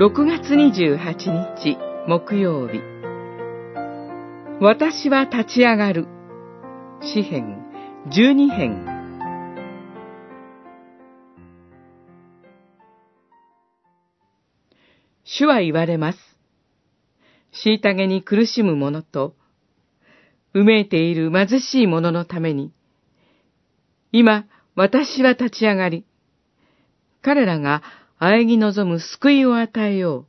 [0.00, 0.96] 6月28
[1.58, 1.76] 日
[2.08, 2.80] 木曜日。
[4.58, 6.06] 私は立ち上がる。
[7.02, 7.66] 詩編。
[8.06, 8.86] 12編。
[15.24, 16.18] 主は言われます。
[17.62, 19.34] 虐げに苦しむ者と、
[20.54, 22.72] うめいている貧しい者のために、
[24.12, 26.06] 今、私は立ち上がり、
[27.20, 27.82] 彼らが
[28.20, 30.26] 喘ぎ望む救いを与えよう。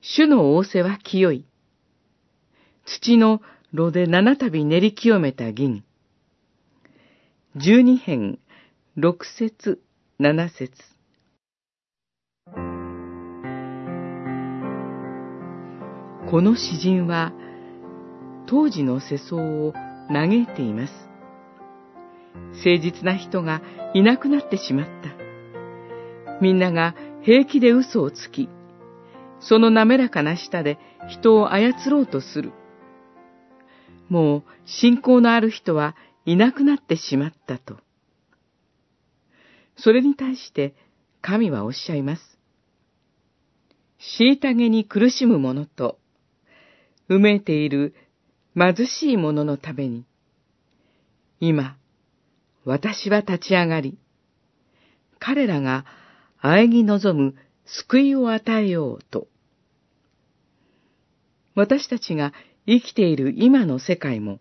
[0.00, 1.44] 主の仰せは清い。
[2.84, 3.42] 土の
[3.72, 5.82] 炉で七度練り清めた銀。
[7.56, 8.38] 十二編、
[8.94, 9.82] 六節、
[10.20, 10.70] 七節。
[16.30, 17.32] この詩人は、
[18.46, 19.72] 当時の世相を
[20.12, 20.92] 嘆いています。
[22.52, 23.62] 誠実な人が
[23.94, 25.25] いなくなってしまった。
[26.40, 28.48] みんなが平気で嘘をつき、
[29.40, 32.52] その滑らかな舌で人を操ろうとする。
[34.08, 37.78] もう信仰のある人はいなくなってしまったと。
[39.76, 40.74] それに対して
[41.20, 42.38] 神はおっしゃいます。
[44.18, 45.98] 虐げに苦しむ者と、
[47.08, 47.94] うめいている
[48.56, 50.04] 貧しい者のために、
[51.40, 51.76] 今、
[52.64, 53.98] 私は立ち上がり、
[55.18, 55.84] 彼らが
[56.46, 59.26] 喘ぎ望む救いを与えようと。
[61.56, 62.32] 私たちが
[62.68, 64.38] 生きている今の世界も、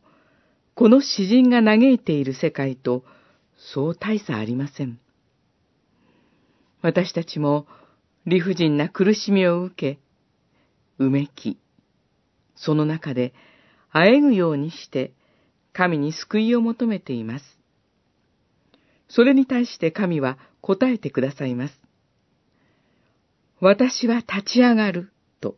[0.75, 3.03] この詩人が嘆いている世界と、
[3.57, 4.99] そう大差ありません。
[6.83, 7.65] 私たちも
[8.27, 9.99] 理不尽な苦しみを受け、
[10.99, 11.57] うめき、
[12.55, 13.33] その中で、
[13.89, 15.11] あえぐようにして、
[15.73, 17.45] 神に救いを求めています。
[19.07, 21.84] それに対して神は答えてくださいます。
[23.61, 25.55] 私は立ち上がる、と。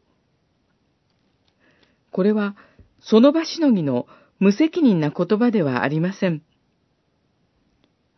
[2.11, 2.55] これは、
[2.99, 4.07] その場しのぎの
[4.39, 6.41] 無責任な言葉ではありません。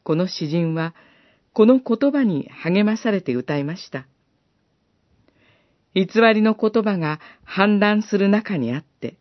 [0.03, 0.93] この詩人は、
[1.53, 4.05] この言葉に励まされて歌いました。
[5.95, 9.17] 偽りの言葉が氾濫する中にあって、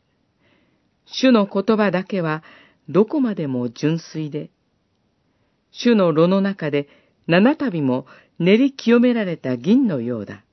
[1.06, 2.42] 主の言葉だけは
[2.88, 4.50] どこまでも純粋で、
[5.70, 6.88] 主の炉の中で
[7.26, 8.06] 七度も
[8.38, 10.44] 練り清められた銀のようだ。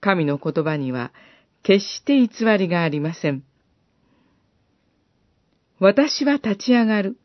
[0.00, 1.12] 神の言葉には
[1.62, 3.42] 決して偽りがありません。
[5.80, 7.16] 私は立ち上がる。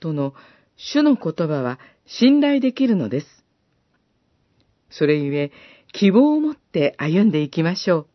[0.00, 0.34] との
[0.76, 3.26] 主の言葉は信頼できるのです。
[4.90, 5.52] それゆえ、
[5.92, 8.06] 希望を持って歩んでいきましょう。